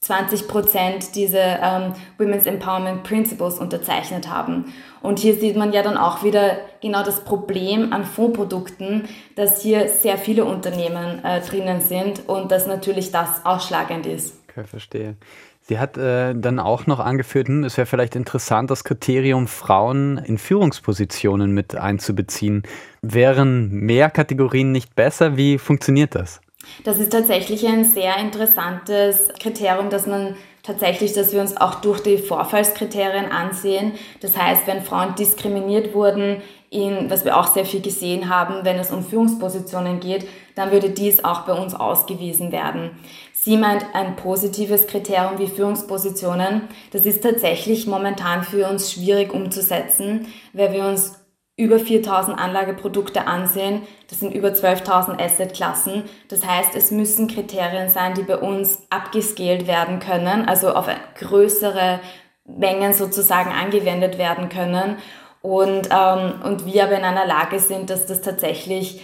[0.07, 4.73] 20 Prozent diese ähm, Women's Empowerment Principles unterzeichnet haben.
[5.01, 9.89] Und hier sieht man ja dann auch wieder genau das Problem an Fondsprodukten, dass hier
[9.89, 14.39] sehr viele Unternehmen äh, drinnen sind und dass natürlich das ausschlagend ist.
[14.49, 15.17] Okay, verstehe.
[15.61, 20.17] Sie hat äh, dann auch noch angeführt, hm, es wäre vielleicht interessant, das Kriterium Frauen
[20.17, 22.63] in Führungspositionen mit einzubeziehen.
[23.01, 25.35] Wären mehr Kategorien nicht besser?
[25.35, 26.39] Wie funktioniert das?
[26.83, 32.01] Das ist tatsächlich ein sehr interessantes Kriterium, dass man tatsächlich, dass wir uns auch durch
[32.01, 33.93] die Vorfallskriterien ansehen.
[34.21, 38.77] Das heißt, wenn Frauen diskriminiert wurden, in, was wir auch sehr viel gesehen haben, wenn
[38.77, 42.91] es um Führungspositionen geht, dann würde dies auch bei uns ausgewiesen werden.
[43.31, 46.63] Sie meint ein positives Kriterium wie Führungspositionen.
[46.91, 51.17] Das ist tatsächlich momentan für uns schwierig umzusetzen, weil wir uns
[51.57, 53.81] über 4000 Anlageprodukte ansehen.
[54.09, 56.03] Das sind über 12.000 Assetklassen.
[56.29, 61.99] Das heißt, es müssen Kriterien sein, die bei uns abgescaled werden können, also auf größere
[62.45, 64.97] Mengen sozusagen angewendet werden können.
[65.41, 69.01] Und, ähm, und wir aber in einer Lage sind, dass das tatsächlich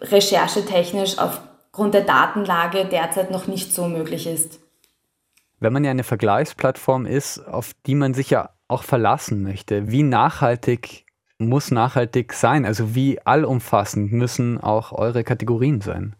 [0.00, 4.60] recherchetechnisch aufgrund der Datenlage derzeit noch nicht so möglich ist.
[5.58, 10.02] Wenn man ja eine Vergleichsplattform ist, auf die man sich ja auch verlassen möchte, wie
[10.02, 11.04] nachhaltig
[11.40, 12.64] muss nachhaltig sein?
[12.64, 16.14] Also wie allumfassend müssen auch eure Kategorien sein?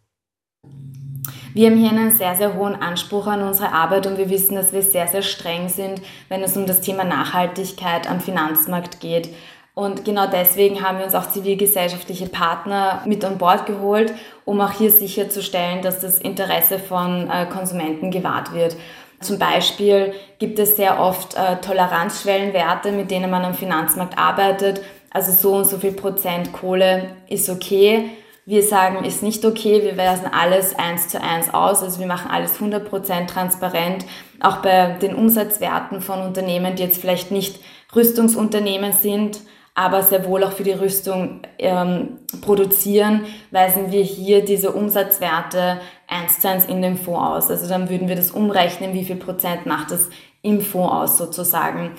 [1.52, 4.72] Wir haben hier einen sehr, sehr hohen Anspruch an unsere Arbeit und wir wissen, dass
[4.72, 9.30] wir sehr, sehr streng sind, wenn es um das Thema Nachhaltigkeit am Finanzmarkt geht.
[9.74, 14.12] Und genau deswegen haben wir uns auch zivilgesellschaftliche Partner mit an Bord geholt,
[14.44, 18.76] um auch hier sicherzustellen, dass das Interesse von äh, Konsumenten gewahrt wird.
[19.20, 24.82] Zum Beispiel gibt es sehr oft äh, Toleranzschwellenwerte, mit denen man am Finanzmarkt arbeitet.
[25.10, 28.10] Also so und so viel Prozent Kohle ist okay.
[28.46, 32.30] Wir sagen, ist nicht okay, wir weisen alles eins zu eins aus, also wir machen
[32.30, 34.06] alles 100% transparent,
[34.40, 37.60] auch bei den Umsatzwerten von Unternehmen, die jetzt vielleicht nicht
[37.94, 39.40] Rüstungsunternehmen sind,
[39.74, 46.40] aber sehr wohl auch für die Rüstung ähm, produzieren, weisen wir hier diese Umsatzwerte eins
[46.40, 47.50] zu eins in den Fonds aus.
[47.50, 50.10] Also dann würden wir das umrechnen, wie viel Prozent macht das
[50.42, 51.92] im Fonds aus sozusagen.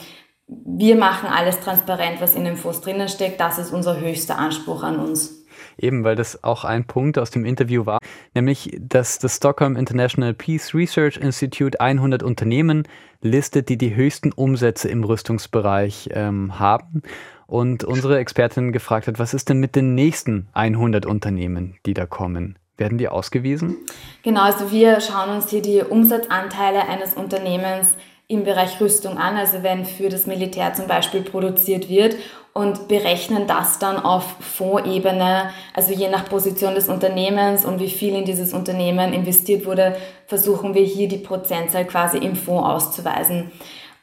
[0.54, 3.40] Wir machen alles transparent, was in den Fonds drinnen steckt.
[3.40, 5.46] Das ist unser höchster Anspruch an uns.
[5.78, 8.00] Eben, weil das auch ein Punkt aus dem Interview war,
[8.34, 12.84] nämlich, dass das Stockholm International Peace Research Institute 100 Unternehmen
[13.22, 17.02] listet, die die höchsten Umsätze im Rüstungsbereich ähm, haben.
[17.48, 22.06] Und unsere Expertin gefragt hat, was ist denn mit den nächsten 100 Unternehmen, die da
[22.06, 22.58] kommen?
[22.78, 23.78] Werden die ausgewiesen?
[24.24, 27.96] Genau, also wir schauen uns hier die Umsatzanteile eines Unternehmens
[28.32, 32.15] im Bereich Rüstung an, also wenn für das Militär zum Beispiel produziert wird
[32.54, 38.15] und berechnen das dann auf Fondsebene, also je nach Position des Unternehmens und wie viel
[38.15, 39.96] in dieses Unternehmen investiert wurde,
[40.28, 43.52] versuchen wir hier die Prozentzahl quasi im Fonds auszuweisen.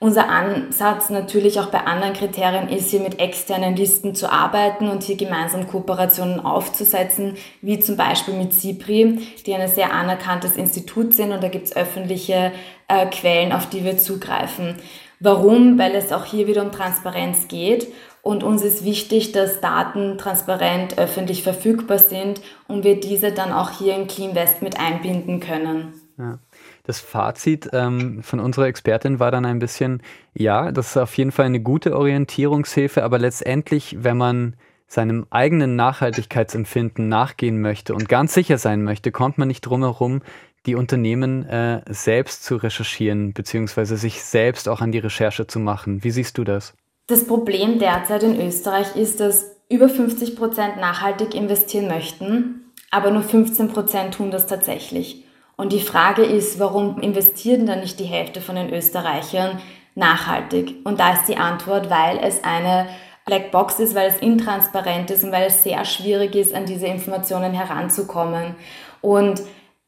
[0.00, 5.02] Unser Ansatz natürlich auch bei anderen Kriterien ist, hier mit externen Listen zu arbeiten und
[5.02, 11.32] hier gemeinsam Kooperationen aufzusetzen, wie zum Beispiel mit CIPRI, die ein sehr anerkanntes Institut sind
[11.32, 12.52] und da gibt es öffentliche
[12.86, 14.76] äh, Quellen, auf die wir zugreifen.
[15.18, 15.80] Warum?
[15.80, 17.88] Weil es auch hier wieder um Transparenz geht
[18.22, 23.70] und uns ist wichtig, dass Daten transparent öffentlich verfügbar sind und wir diese dann auch
[23.70, 25.94] hier in CleanVest mit einbinden können.
[26.18, 26.38] Ja.
[26.88, 31.32] Das Fazit ähm, von unserer Expertin war dann ein bisschen, ja, das ist auf jeden
[31.32, 38.32] Fall eine gute Orientierungshilfe, aber letztendlich, wenn man seinem eigenen Nachhaltigkeitsempfinden nachgehen möchte und ganz
[38.32, 40.22] sicher sein möchte, kommt man nicht drum herum,
[40.64, 46.02] die Unternehmen äh, selbst zu recherchieren, beziehungsweise sich selbst auch an die Recherche zu machen.
[46.04, 46.72] Wie siehst du das?
[47.06, 53.24] Das Problem derzeit in Österreich ist, dass über 50 Prozent nachhaltig investieren möchten, aber nur
[53.24, 55.27] 15 Prozent tun das tatsächlich.
[55.58, 59.60] Und die Frage ist, warum investieren dann nicht die Hälfte von den Österreichern
[59.96, 60.76] nachhaltig?
[60.84, 62.86] Und da ist die Antwort, weil es eine
[63.26, 66.86] Black Box ist, weil es intransparent ist und weil es sehr schwierig ist, an diese
[66.86, 68.54] Informationen heranzukommen.
[69.00, 69.42] Und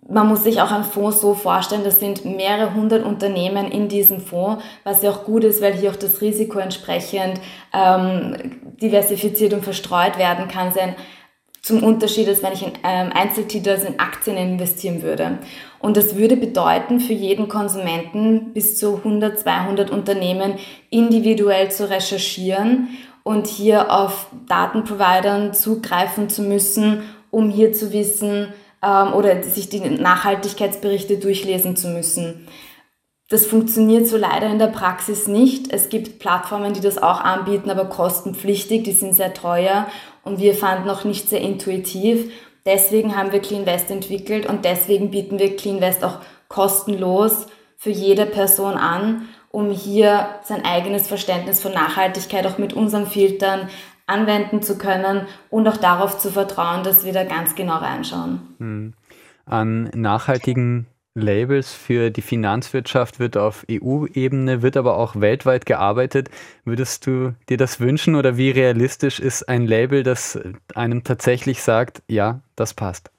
[0.08, 4.20] man muss sich auch einen Fonds so vorstellen, das sind mehrere hundert Unternehmen in diesem
[4.20, 7.40] Fonds, was ja auch gut ist, weil hier auch das Risiko entsprechend
[7.72, 10.72] ähm, diversifiziert und verstreut werden kann.
[10.72, 10.96] Sein
[11.62, 15.38] zum Unterschied, als wenn ich in ähm, Einzeltitel, also in Aktien investieren würde.
[15.78, 20.54] Und das würde bedeuten, für jeden Konsumenten bis zu 100, 200 Unternehmen
[20.88, 22.88] individuell zu recherchieren
[23.22, 28.48] und hier auf Datenprovidern zugreifen zu müssen, um hier zu wissen
[28.82, 32.46] ähm, oder sich die Nachhaltigkeitsberichte durchlesen zu müssen.
[33.28, 35.72] Das funktioniert so leider in der Praxis nicht.
[35.72, 39.86] Es gibt Plattformen, die das auch anbieten, aber kostenpflichtig, die sind sehr teuer
[40.24, 42.32] und wir fanden noch nicht sehr intuitiv.
[42.66, 48.74] Deswegen haben wir CleanVest entwickelt und deswegen bieten wir CleanVest auch kostenlos für jede Person
[48.74, 53.68] an, um hier sein eigenes Verständnis von Nachhaltigkeit auch mit unseren Filtern
[54.06, 58.40] anwenden zu können und auch darauf zu vertrauen, dass wir da ganz genau reinschauen.
[58.58, 58.94] Hm.
[59.46, 66.30] An nachhaltigen Labels für die Finanzwirtschaft wird auf EU-Ebene, wird aber auch weltweit gearbeitet.
[66.64, 70.38] Würdest du dir das wünschen oder wie realistisch ist ein Label, das
[70.74, 73.10] einem tatsächlich sagt, ja, das passt?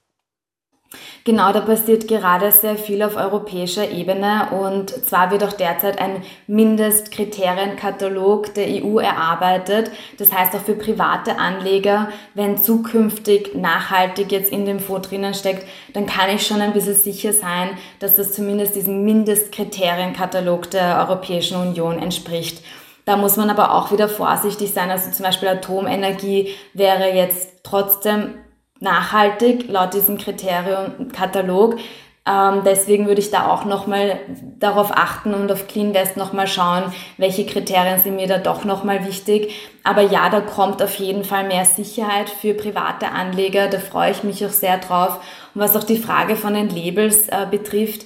[1.24, 6.24] Genau, da passiert gerade sehr viel auf europäischer Ebene und zwar wird auch derzeit ein
[6.48, 9.92] Mindestkriterienkatalog der EU erarbeitet.
[10.18, 15.66] Das heißt auch für private Anleger, wenn zukünftig nachhaltig jetzt in dem Fonds drinnen steckt,
[15.94, 17.70] dann kann ich schon ein bisschen sicher sein,
[18.00, 22.64] dass das zumindest diesem Mindestkriterienkatalog der Europäischen Union entspricht.
[23.06, 24.92] Da muss man aber auch wieder vorsichtig sein.
[24.92, 28.36] Also zum Beispiel Atomenergie wäre jetzt trotzdem
[28.82, 31.78] nachhaltig laut diesem Kriteriumkatalog.
[32.24, 34.20] Ähm, deswegen würde ich da auch nochmal
[34.60, 36.84] darauf achten und auf Clean West nochmal schauen,
[37.18, 39.56] welche Kriterien sind mir da doch nochmal wichtig.
[39.84, 43.68] Aber ja, da kommt auf jeden Fall mehr Sicherheit für private Anleger.
[43.70, 45.20] Da freue ich mich auch sehr drauf.
[45.56, 48.06] Und was auch die Frage von den Labels äh, betrifft,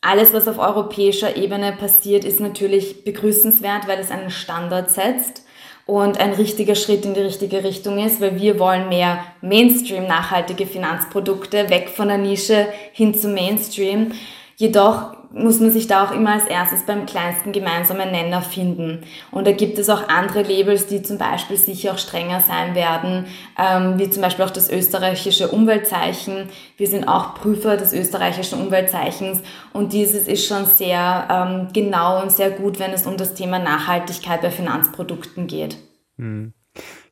[0.00, 5.43] alles, was auf europäischer Ebene passiert, ist natürlich begrüßenswert, weil es einen Standard setzt
[5.86, 10.66] und ein richtiger Schritt in die richtige Richtung ist, weil wir wollen mehr Mainstream nachhaltige
[10.66, 14.12] Finanzprodukte, weg von der Nische hin zum Mainstream.
[14.56, 19.02] Jedoch muss man sich da auch immer als erstes beim kleinsten gemeinsamen Nenner finden.
[19.30, 23.26] Und da gibt es auch andere Labels, die zum Beispiel sicher auch strenger sein werden,
[23.58, 26.48] ähm, wie zum Beispiel auch das österreichische Umweltzeichen.
[26.76, 29.40] Wir sind auch Prüfer des österreichischen Umweltzeichens
[29.72, 33.58] und dieses ist schon sehr ähm, genau und sehr gut, wenn es um das Thema
[33.58, 35.76] Nachhaltigkeit bei Finanzprodukten geht.
[36.16, 36.54] Mhm.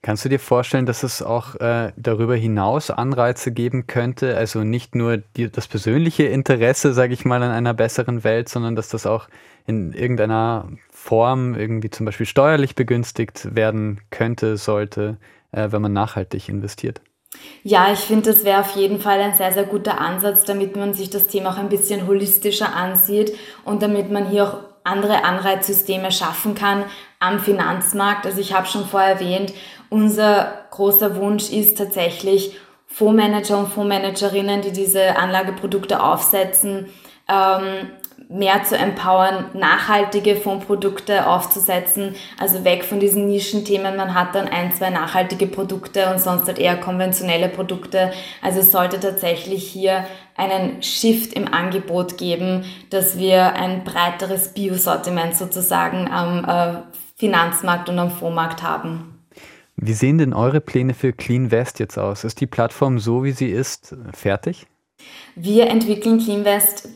[0.03, 4.37] Kannst du dir vorstellen, dass es auch äh, darüber hinaus Anreize geben könnte?
[4.37, 8.75] Also nicht nur die, das persönliche Interesse, sage ich mal, an einer besseren Welt, sondern
[8.75, 9.29] dass das auch
[9.65, 15.19] in irgendeiner Form irgendwie zum Beispiel steuerlich begünstigt werden könnte, sollte,
[15.53, 17.01] äh, wenn man nachhaltig investiert?
[17.63, 20.95] Ja, ich finde, das wäre auf jeden Fall ein sehr, sehr guter Ansatz, damit man
[20.95, 26.11] sich das Thema auch ein bisschen holistischer ansieht und damit man hier auch andere Anreizsysteme
[26.11, 26.85] schaffen kann
[27.21, 28.27] am Finanzmarkt.
[28.27, 29.53] Also ich habe schon vorher erwähnt,
[29.93, 36.89] unser großer Wunsch ist tatsächlich, Fondsmanager und Fondsmanagerinnen, die diese Anlageprodukte aufsetzen,
[37.29, 37.91] ähm,
[38.29, 43.97] mehr zu empowern, nachhaltige Fondsprodukte aufzusetzen, also weg von diesen Nischenthemen.
[43.97, 48.13] Man hat dann ein, zwei nachhaltige Produkte und sonst halt eher konventionelle Produkte.
[48.41, 55.37] Also es sollte tatsächlich hier einen Shift im Angebot geben, dass wir ein breiteres Biosortiment
[55.37, 56.79] sozusagen am äh,
[57.17, 59.12] Finanzmarkt und am Fondsmarkt haben.
[59.85, 62.23] Wie sehen denn eure Pläne für Clean West jetzt aus?
[62.23, 64.69] Ist die Plattform so, wie sie ist, fertig?
[65.35, 66.89] Wir entwickeln Clean West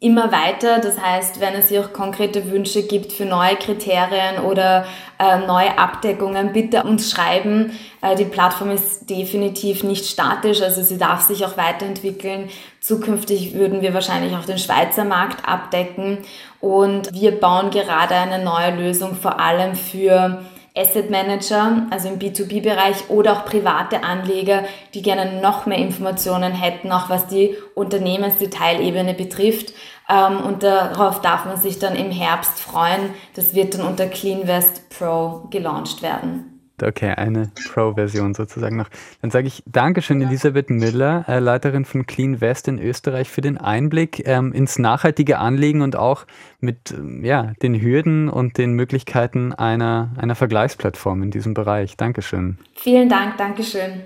[0.00, 0.78] immer weiter.
[0.78, 4.86] Das heißt, wenn es hier auch konkrete Wünsche gibt für neue Kriterien oder
[5.18, 7.72] äh, neue Abdeckungen, bitte uns schreiben.
[8.00, 12.48] Äh, die Plattform ist definitiv nicht statisch, also sie darf sich auch weiterentwickeln.
[12.80, 16.16] Zukünftig würden wir wahrscheinlich auch den Schweizer Markt abdecken
[16.60, 20.42] und wir bauen gerade eine neue Lösung vor allem für
[20.80, 24.64] Asset Manager, also im B2B-Bereich oder auch private Anleger,
[24.94, 29.74] die gerne noch mehr Informationen hätten, auch was die Unternehmensdetailebene betrifft.
[30.08, 33.14] Ähm, und darauf darf man sich dann im Herbst freuen.
[33.34, 36.49] Das wird dann unter CleanVest Pro gelauncht werden.
[36.82, 38.88] Okay, eine Pro-Version sozusagen noch.
[39.22, 43.58] Dann sage ich Dankeschön, Elisabeth Müller, äh, Leiterin von Clean West in Österreich, für den
[43.58, 46.26] Einblick ähm, ins nachhaltige Anlegen und auch
[46.60, 51.96] mit ähm, ja, den Hürden und den Möglichkeiten einer, einer Vergleichsplattform in diesem Bereich.
[51.96, 52.58] Dankeschön.
[52.74, 54.02] Vielen Dank, Dankeschön.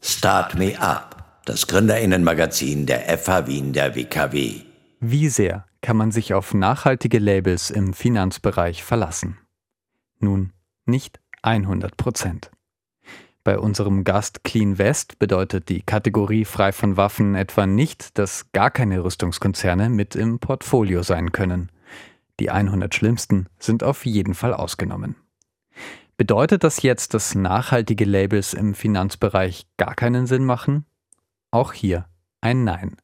[0.00, 4.62] Start Me Up, das Gründerinnenmagazin der FH Wien der WKW.
[5.00, 9.38] Wie sehr kann man sich auf nachhaltige Labels im Finanzbereich verlassen?
[10.18, 10.52] Nun,
[10.86, 12.50] nicht 100 Prozent.
[13.44, 18.70] Bei unserem Gast Clean West bedeutet die Kategorie frei von Waffen etwa nicht, dass gar
[18.70, 21.70] keine Rüstungskonzerne mit im Portfolio sein können.
[22.38, 25.16] Die 100 schlimmsten sind auf jeden Fall ausgenommen.
[26.16, 30.86] Bedeutet das jetzt, dass nachhaltige Labels im Finanzbereich gar keinen Sinn machen?
[31.50, 32.06] Auch hier
[32.40, 32.96] ein Nein.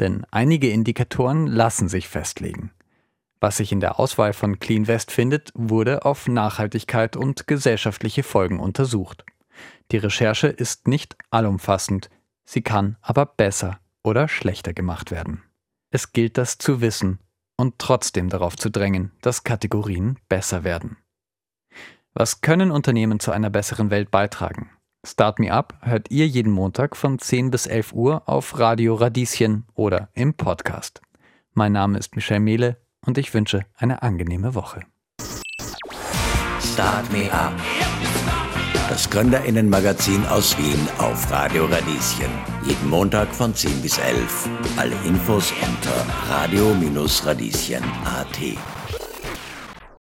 [0.00, 2.70] Denn einige Indikatoren lassen sich festlegen.
[3.40, 8.60] Was sich in der Auswahl von Clean West findet, wurde auf Nachhaltigkeit und gesellschaftliche Folgen
[8.60, 9.24] untersucht.
[9.92, 12.10] Die Recherche ist nicht allumfassend,
[12.44, 15.42] sie kann aber besser oder schlechter gemacht werden.
[15.90, 17.18] Es gilt das zu wissen
[17.56, 20.98] und trotzdem darauf zu drängen, dass Kategorien besser werden.
[22.12, 24.70] Was können Unternehmen zu einer besseren Welt beitragen?
[25.06, 29.66] Start Me Up hört ihr jeden Montag von 10 bis 11 Uhr auf Radio Radieschen
[29.74, 31.00] oder im Podcast.
[31.54, 32.76] Mein Name ist Michel Mehle
[33.06, 34.80] und ich wünsche eine angenehme Woche.
[36.60, 37.52] Start Me Up.
[38.88, 42.30] Das Gründerinnenmagazin aus Wien auf Radio Radieschen.
[42.64, 44.48] Jeden Montag von 10 bis 11.
[44.76, 48.79] Alle Infos unter radio-radieschen.at.